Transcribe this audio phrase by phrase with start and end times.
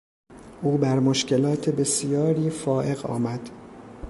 [0.61, 3.49] او بر مشکلات بسیاری فائق آمد.